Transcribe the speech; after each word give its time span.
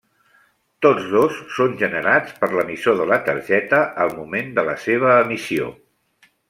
Tots 0.85 1.09
dos 1.15 1.35
són 1.57 1.75
generats 1.83 2.33
per 2.41 2.51
l'emissor 2.55 2.99
de 3.03 3.07
la 3.13 3.21
targeta 3.29 3.85
al 4.07 4.15
moment 4.23 4.53
de 4.61 4.69
la 4.71 4.79
seva 4.89 5.17
emissió. 5.27 5.73